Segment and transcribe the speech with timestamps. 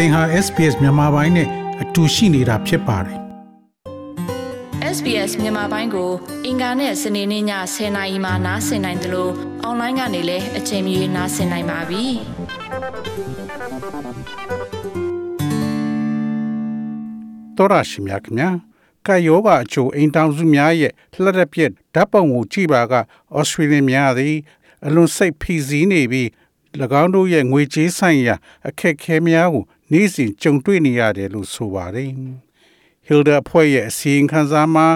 [0.00, 1.48] သင်ဟာ SPS မြန်မာပိုင်းနဲ့
[1.82, 3.18] အတူရှိနေတာဖြစ်ပါတယ်
[4.96, 6.10] SBS မြန်မာပိုင်းကို
[6.46, 7.44] အင်ကာနဲ့စနေနေ့ည
[7.74, 9.32] 10:00နာရီမှနားဆင်နိုင်တယ်လို့
[9.62, 12.04] အွန်လိုင်းကနေလည်းအချိန်မီနားဆင်နိုင်ပါပြီ။
[17.56, 18.50] တော်ရရှိမြခင်ဗျာ
[19.06, 22.98] ကာယောဂအချိုအိမ်တောင်စုများရဲ့လှက်ရက်ပြက်ဓာတ်ပုံကိုကြည့်ပါကဩ
[23.48, 24.36] စတြေးလျများသည်
[24.86, 26.28] အလွန်စိတ်ဖိစီးနေပြီး၎
[27.02, 28.34] င်းတို့ရဲ့ငွေကြေးဆိုင်ရာ
[28.68, 32.10] အခက်အခဲများကို နေ့စဉ်ကြုံတွေ့နေရတယ်လို့ဆိုပါတယ်။
[33.06, 34.86] Hilda အဖွဲ့ရဲ့အစီရင်ခံစာမှာ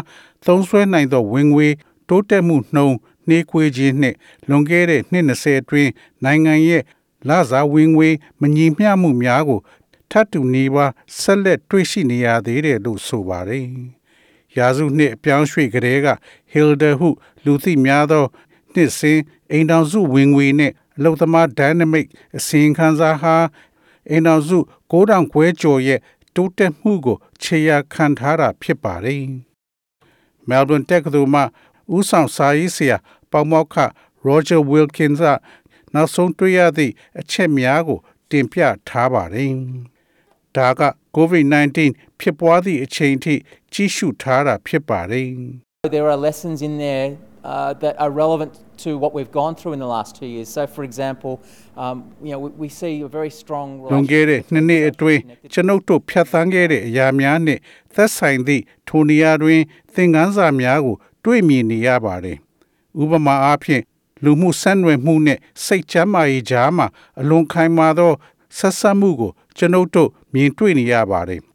[0.47, 1.69] သုံးစွဲနိုင်သောဝင်ငွေ
[2.09, 2.97] တိုးတက်မှုနှုန်း
[3.29, 4.17] နှေးကွေးခြင်းနှင့်
[4.49, 5.91] လွန်ခဲ့တဲ့နှစ်20အတွင်း
[6.25, 6.83] နိုင်ငံရဲ့
[7.29, 8.09] လစာဝင်ငွေ
[8.41, 9.61] မညီမျှမှုများကို
[10.11, 10.87] ထပ်တူနေပါ
[11.21, 13.67] ဆက်လက်တွေ့ရှိနေရသေးတယ်လို့ဆိုပါတယ်။
[14.57, 16.09] ရာစုနှစ်အပြောင်းရွှေ့ကလေးက
[16.53, 17.09] Hilda ဟု
[17.45, 18.25] လူသိများသော
[18.75, 19.21] နှစ်စဉ်
[19.51, 22.07] အိမ်တော်စုဝင်ငွေနဲ့အလုသမား dynamic
[22.37, 23.35] အစီရင်ခံစာဟာ
[24.11, 24.59] အိမ်တော်စု
[24.93, 26.01] 9000ခွဲကျော်ရဲ့
[26.35, 29.25] တိုးတက်မှုကိုခြေရာခံထားတာဖြစ်ပါတယ်။
[30.49, 31.43] Melbourne တက္ကသိုလ်မှ
[31.97, 32.97] ဦးဆောင်စာရေးဆရာ
[33.31, 33.77] ပေါမောက္ခ
[34.27, 35.29] Roger Wilkins က
[35.95, 37.99] နောက်ဆုံးတွေ့ရသည့်အချက်များကို
[38.31, 39.53] တင်ပြထားပါတယ်။
[40.57, 40.83] ဒါက
[41.17, 41.79] COVID-19
[42.21, 43.35] ဖြစ်ပွားသည့်အချိန်ထိ
[43.73, 45.31] ကြီးစုထားတာဖြစ်ပါတယ်။
[45.97, 47.09] There are lessons in there
[47.53, 48.53] uh, that are relevant
[48.85, 50.49] to what we've gone through in the last two years.
[50.57, 51.33] So, for example,
[51.83, 55.21] um, you know, we, we see a very strong လွန်ခဲ့တဲ့နှစ်နှစ်အတွင်း
[55.53, 57.61] ကျွန်ုပ်တို့ဖြတ်သန်းခဲ့တဲ့အရာများနှင့်
[57.95, 59.61] သက်ဆိုင်သည့်ထိုနေရာတွင်
[59.95, 62.37] သင်ခန်းစာများကို တွေ့မြင်နေရပါတယ်။
[63.03, 63.83] ဥပမာအားဖြင့်
[64.25, 66.87] လူမှုဆက်နွယ်မှုနှင့်စိတ်ချမ်းသာရေးကြားမှာ
[67.21, 68.13] အလွန်ခိုင်မာသော
[68.59, 71.41] ဆက်ဆက်မှုကိုကျွန်ုပ်တို့မြင်တွေ့နေရပါတယ်။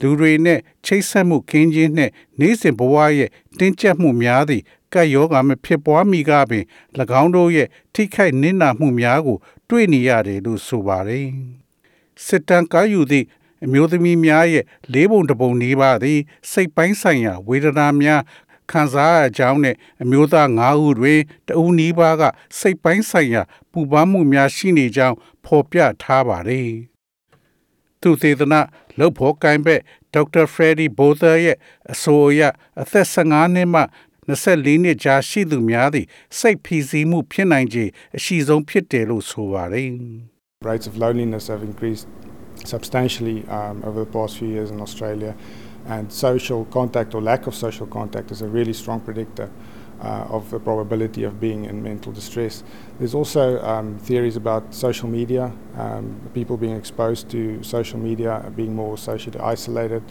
[0.00, 6.64] လူတွေနဲ့ချိတ်ဆက်မှုကင်းခြင်းနှင့်နေ့စဉ်ဘဝရဲ့တင်းကျပ်မှုများသည့်ကပ်ရောဂါမဖြစ်ပွားမီကပင်၎
[7.22, 11.28] င်းတို့ရဲ့ထိခိုက်နစ်နာမှုများကို တွေ့နေရတယ်လို့ဆိုပါတယ်။
[12.24, 13.26] စစ်တမ်းကားယူသည့်
[13.64, 16.20] အမျိုးသမီးများရဲ့လေးပုံတစ်ပုံနီးပါးသည်
[16.50, 18.22] စိတ်ပိုင်းဆိုင်ရာဝေဒနာများ
[18.70, 22.22] ခံစားရကြောင်းနဲ့အမျိုးသား9ဦးတွင်တဦးနီးပါးက
[22.58, 23.42] စိတ်ပိုင်းဆိုင်ရာ
[23.72, 26.70] ပူပန်မှုများရှိနေကြောင်းဖော်ပြထားပါတယ်။
[28.00, 28.60] သူသေသနာ
[29.00, 29.80] လှုပ်ဖို့ကိုင်းဘက်
[30.14, 31.56] ဒေါက်တာဖရယ်ဒီဘိုသာရဲ့
[31.92, 32.40] အဆိုအရ
[32.82, 33.82] အသက်15နှစ်မှ
[34.30, 36.06] 24နှစ်ကြာရှိသူများသည့်
[36.38, 37.84] စိတ်ဖိစီးမှုဖြစ်နိုင်ခြေ
[38.16, 39.90] အရှိဆုံးဖြစ်တယ်လို့ဆိုပါတယ်
[40.70, 42.06] Rates of loneliness have increased
[42.64, 45.32] substantially um, over the past few years in Australia,
[45.86, 49.48] and social contact or lack of social contact is a really strong predictor
[50.01, 52.63] uh, of the probability of being in mental distress.
[52.99, 58.75] There's also um, theories about social media, um, people being exposed to social media, being
[58.75, 60.03] more socially isolated,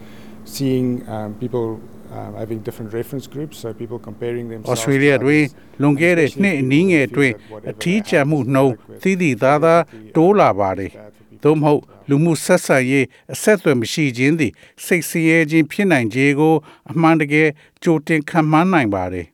[0.44, 1.80] seeing um, people
[2.12, 4.68] um, having different reference groups, so people comparing themselves.
[4.68, 7.98] to Australia တွင် others, လွန်ခဲ့တဲ့ especially နှစ်အ people နည်းငယ် who အတွင်း feel that whatever အထီး
[7.98, 11.42] they ကျန်မှု have to နှုန်း work with သီးသီးသားသား is တိုးလာ really ပါတယ် bad for people.
[11.44, 11.80] သို့မဟုတ်
[12.10, 14.52] လူမှုဆက်ဆံရေးအဆက်အသွယ်မရှိခြင်းသည်
[14.84, 16.54] စိတ်ဆင်းရဲခြင်းဖြစ်နိုင်ခြေကို
[16.90, 17.48] အမှန်တကယ်
[17.82, 19.26] ကြိုတင်ခံမှန်းနိုင်ပါတယ်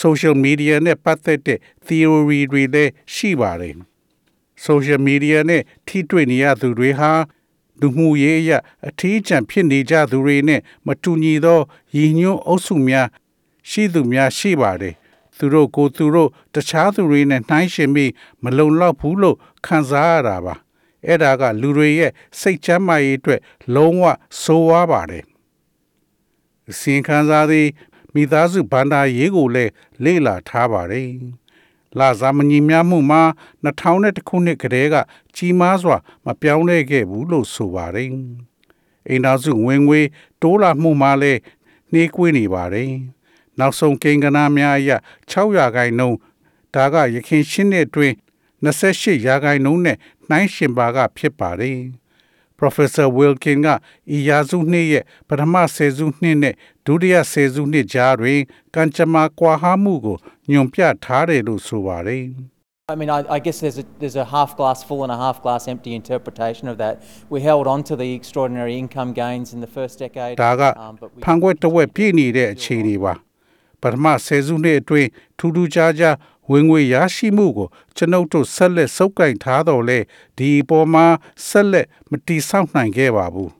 [0.00, 3.74] social media နဲ့ပတ်သက်တဲ့ theory တွေလည်းရှိပါတယ်
[4.66, 7.12] social media နဲ့ထိတွေ့နေရသူတွေဟာ
[7.80, 8.50] လူမှုရေးအရ
[8.88, 11.60] အထီးကျန်ဖြစ်နေကြသူတွေနဲ့မတူညီသော
[11.96, 13.08] ရည်ညွှန်းအုပ်စုများ
[13.70, 14.94] ရှိသူများရှိပါတယ်
[15.36, 19.36] သူတို့ကိုယ်သူတို့တခြားသူတွေနဲ့နှိုင်းယှဉ်ပြီးမလုံလောက်ဘူးလို့
[19.66, 20.54] ခံစားရတာပါ
[21.06, 23.40] အဲ့ဒါကလူတွေရဲ့စိတ်ချမ်းသာရေးအတွက်
[23.74, 24.04] လုံးဝ
[24.42, 25.24] ဆိုးဝါးပါတယ်
[26.70, 27.68] အစင်ခံစားသည်
[28.16, 29.72] မိသားစုဗန္ဒာရေးကိုလည်း
[30.04, 31.10] လေ့လာထားပါတယ်
[31.98, 33.22] လာဇာမညီမျှမှုမှာ
[33.64, 34.96] 2000ခုနှစ်ကတည်းက
[35.36, 38.10] ကြီးမားစွာ မပြောင်းလဲခဲ့ဘူးလို့ဆိုပါတယ်
[39.08, 40.00] အိမ်သားစုဝင်ငွေ
[40.42, 41.40] တိုးလာမှုမှာလည်း
[41.92, 42.92] နှေးကွေးနေပါတယ်
[43.58, 44.90] နောက်ဆုံးကိန်းဂဏများအရ
[45.32, 46.18] 6ရာခိုင်နှုန်း
[46.74, 48.14] ဒါကရခင်ရှင်းတဲ့အတွင်း
[48.64, 49.96] 28ရာခိုင်နှုန်းနဲ့
[50.28, 51.78] နှိုင်းရှင်ပါကဖြစ်ပါတယ်
[52.60, 53.68] Professor Wilkin က
[54.16, 56.54] ဤရာစုနှစ်ရဲ့ပထမဆယ်စုနှစ်နဲ့
[56.86, 58.40] ဒုတိယဆယ်စုနှစ်ကြားတွင်
[58.74, 60.16] ကံကြမ္မာကွာဟမှုကို
[60.50, 62.24] ညွန်ပြထားတယ်လို့ဆိုပါတယ်
[62.94, 65.36] I mean, I, I guess there's a, there's a half glass full and a half
[65.44, 66.94] glass empty interpretation of that.
[67.34, 70.34] We held on to the extraordinary income gains in the first decade.
[70.44, 73.12] ဒါက um, but we- ဖန်ခွက်တစ်ဝက်ပြည့်နေတဲ့အခြေအနေပါ
[73.82, 75.08] ပထမဆယ်စုနှစ်အတွင်း
[75.38, 76.14] ထူးထူးခြားခြား
[76.50, 79.98] ဝင်ငွေရရှိမှုကိုကျွန်ုပ်တို့ဆက်လက်စုပ်ကိုင်ထားတော့လေ
[80.38, 81.06] ဒီအပေါ်မှာ
[81.48, 83.52] ဆက်လက်မတိဆောက်နိုင်ခဲ့ပါဘူး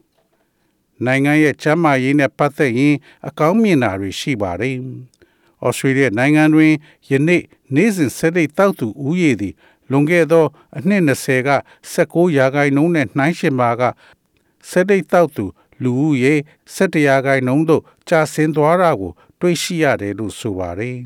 [1.05, 2.95] နိုင်ငံရဲ့ကျန်းမာရေးနဲ့ပတ်သက်ရင်
[3.27, 4.75] အကောင်းမြင်တာတွေရှိပါတယ်။
[5.65, 6.73] ဩစတြေးလျနိုင်ငံတွင်
[7.09, 7.43] ယနေ့
[7.75, 9.53] နေ့စဉ်ဆက်လက်တောက်သူဦးရေသည်
[9.91, 10.45] လွန်ခဲ့သော
[10.77, 11.51] အနှစ်20က
[11.93, 13.81] 16ရာခိုင်နှုန်းနဲ့နှိုင်းယှဉ်ပါက
[14.69, 15.45] ဆက်လက်တောက်သူ
[15.83, 16.33] လူဦးရေ
[16.75, 20.97] 17ရာခိုင်နှုန်းသို့ကျဆင်းသွားတာကို တွေ့ရှိရတယ်လို့ဆိုပါတယ်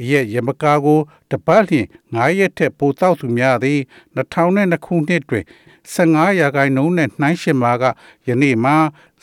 [0.00, 1.00] အရက်ရမကာကို
[1.30, 3.80] တပတ်လျင်9ရက်ထက်ပိုတောက်သူများသည်
[4.16, 5.44] 2002ခုနှစ်တွင်
[5.94, 7.84] 15ရာခိုင်နှုန်းနဲ့နှိုင်းယှဉ်မှာက
[8.28, 8.76] ယနေ့မှာ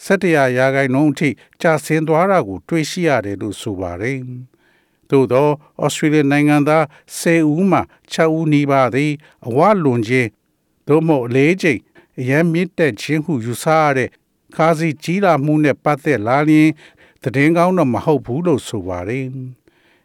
[0.05, 1.29] 17ရာခိုင်နှုန်းအထိ
[1.61, 4.19] ကျဆင်းသွားတာကို တွေ့ရှိရတယ်လို့ဆိုပါတယ်။
[5.09, 5.49] သို့သော
[5.83, 6.83] ဩစတြေးလျနိုင်ငံသား
[7.19, 7.79] 10ဦးမှ
[8.13, 9.11] 6ဦးနီးပါးသည်
[9.47, 10.29] အဝလွန်ခြင်း
[10.87, 11.79] သို့မဟုတ်အလေးချိန်
[12.19, 14.09] အရန်မြင့်တက်ခြင်းဟုယူဆရတဲ့
[14.55, 16.69] ခါစီကြီးလာမှုနဲ့ပတ်သက်လာရင်
[17.23, 19.25] သတင်းကောင်းတော့မဟုတ်ဘူးလို့ဆိုပါတယ်။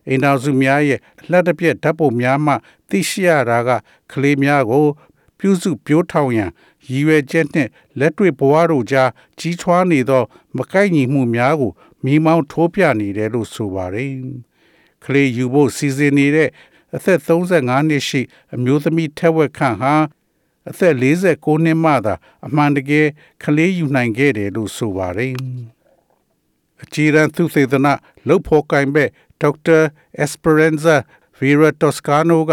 [0.08, 2.52] အိမ်တော်စုများရဲ့အလှက်တစ်ပြက်ဓာတ်ပုံများမှ
[2.88, 3.70] သိရှိရတာက
[4.12, 4.86] ကလေးများကို
[5.38, 6.50] ပြုစုပြိုးထောင်ရန်
[6.90, 10.22] ရည်ရွယ်ချက်နှင့်လက်တွေ့ဘဝတို့ကြားကြီးထွားနေသော
[10.56, 11.72] မကိုက်ညီမှုများကို
[12.04, 14.10] မိမောင်းထိုးပြနေတယ်လို့ဆိုပါတယ်။
[15.04, 16.50] ကလေးယူဖို့စီစဉ်နေတဲ့
[16.94, 18.20] အသက်35နှစ်ရှိ
[18.54, 19.94] အမျိုးသမီးထက်ဝက်ခန့်ဟာ
[20.70, 22.14] အသက်49နှစ်မှသာ
[22.46, 23.06] အမှန်တကယ်
[23.44, 25.34] ကလေးယူနိုင်ခဲ့တယ်လို့ဆိုပါတယ်။
[26.82, 27.92] အကြီးရန်သူသေသနာ
[28.26, 29.78] လှုပ်ဖို့ကင်ဘက် ဒေါက်တာ
[30.18, 30.96] အက်စပရန်ဇာ
[31.38, 32.52] ဗီရာတိုစကာနိုက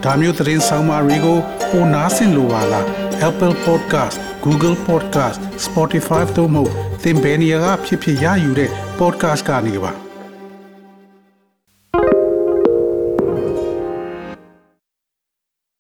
[0.04, 1.38] ဒါမျိုးသတင်းဆောင်မာတွေကို
[1.70, 2.86] ပိုနားဆင်လိုပါလား
[3.30, 6.64] Apple Podcast Google Podcast Spotify တို့မှာ
[7.04, 8.70] သင်ပင်ရာဖြစ်ဖြစ်ရယူတဲ့
[9.00, 10.03] podcast ကနေပါ